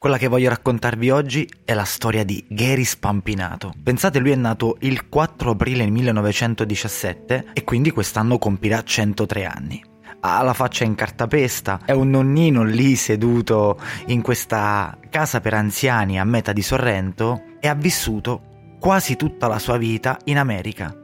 [0.00, 3.72] Quella che voglio raccontarvi oggi è la storia di Gary Spampinato.
[3.82, 9.84] Pensate, lui è nato il 4 aprile 1917 e quindi quest'anno compirà 103 anni.
[10.20, 13.76] Ha la faccia in cartapesta, è un nonnino lì seduto
[14.06, 19.58] in questa casa per anziani a metà di Sorrento e ha vissuto quasi tutta la
[19.58, 20.94] sua vita in America.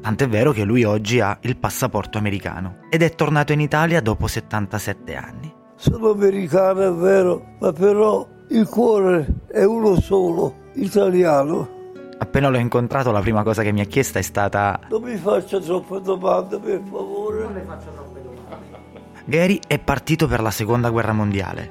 [0.00, 4.28] Tant'è vero che lui oggi ha il passaporto americano ed è tornato in Italia dopo
[4.28, 5.52] 77 anni.
[5.74, 11.74] Sono americano, è vero, ma però il cuore è uno solo, italiano.
[12.18, 14.80] Appena l'ho incontrato la prima cosa che mi ha chiesto è stata...
[14.88, 17.42] Non mi faccia troppe domande, per favore.
[17.42, 19.00] Non le faccio troppe domande.
[19.24, 21.70] Gary è partito per la seconda guerra mondiale,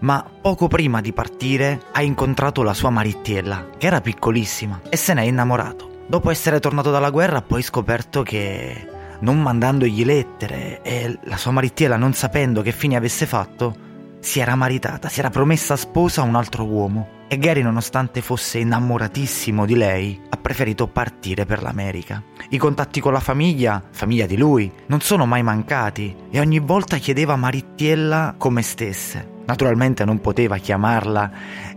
[0.00, 5.12] ma poco prima di partire ha incontrato la sua Marittiella, che era piccolissima, e se
[5.12, 5.90] n'è innamorato.
[6.06, 8.86] Dopo essere tornato dalla guerra ha poi scoperto che,
[9.22, 13.90] non mandandogli lettere e la sua Marittiella non sapendo che fine avesse fatto,
[14.22, 18.58] si era maritata, si era promessa sposa a un altro uomo e Gary, nonostante fosse
[18.58, 22.22] innamoratissimo di lei, ha preferito partire per l'America.
[22.50, 26.98] I contatti con la famiglia, famiglia di lui, non sono mai mancati e ogni volta
[26.98, 29.40] chiedeva a Marittiella come stesse.
[29.44, 31.30] Naturalmente non poteva chiamarla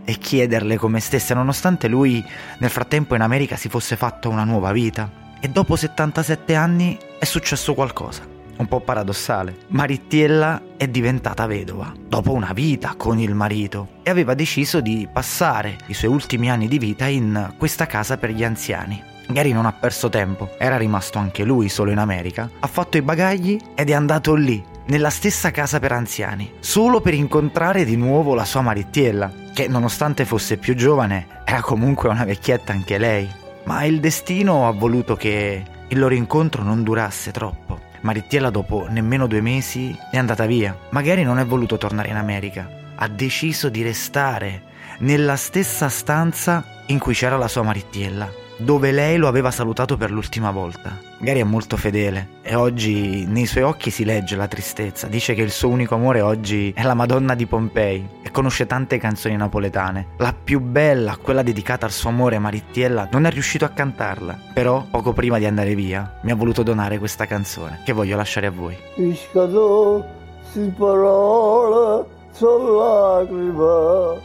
[0.04, 2.24] e chiederle come stesse, nonostante lui
[2.58, 5.10] nel frattempo in America si fosse fatto una nuova vita.
[5.40, 9.56] E dopo 77 anni è successo qualcosa un po' paradossale.
[9.68, 15.76] Marittiella è diventata vedova dopo una vita con il marito e aveva deciso di passare
[15.86, 19.02] i suoi ultimi anni di vita in questa casa per gli anziani.
[19.28, 23.02] Gary non ha perso tempo, era rimasto anche lui solo in America, ha fatto i
[23.02, 28.34] bagagli ed è andato lì, nella stessa casa per anziani, solo per incontrare di nuovo
[28.34, 33.28] la sua Marittiella, che nonostante fosse più giovane, era comunque una vecchietta anche lei.
[33.64, 37.80] Ma il destino ha voluto che il loro incontro non durasse troppo.
[38.06, 40.78] Marittiella dopo nemmeno due mesi è andata via.
[40.90, 42.68] Magari non è voluto tornare in America.
[42.94, 44.62] Ha deciso di restare
[45.00, 50.10] nella stessa stanza in cui c'era la sua Marittiella dove lei lo aveva salutato per
[50.10, 50.98] l'ultima volta.
[51.18, 55.06] Gary è molto fedele e oggi nei suoi occhi si legge la tristezza.
[55.06, 58.98] Dice che il suo unico amore oggi è la Madonna di Pompei e conosce tante
[58.98, 60.08] canzoni napoletane.
[60.18, 64.38] La più bella, quella dedicata al suo amore Marittiella, non è riuscito a cantarla.
[64.52, 68.46] Però, poco prima di andare via, mi ha voluto donare questa canzone che voglio lasciare
[68.46, 68.76] a voi.
[68.96, 70.04] Iscadò,
[70.52, 74.20] si parola, sono lacrima,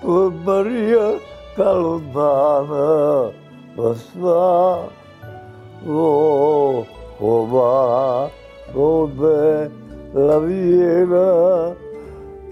[0.00, 3.32] oh Maria da lontana
[3.74, 4.88] basta
[5.88, 6.86] oh,
[7.18, 8.30] oh va
[8.72, 9.68] come
[10.12, 11.74] la viena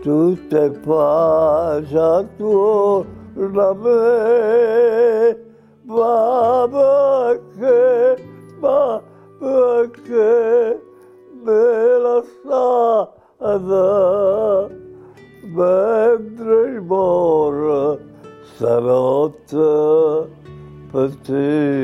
[0.03, 5.39] tutta è pace attorno a me
[5.85, 8.17] ma perché
[8.59, 9.01] ma
[9.39, 10.83] perché
[11.45, 13.87] me la strada
[15.43, 16.81] mentre il
[18.59, 19.53] Sabot,
[20.91, 21.76] petit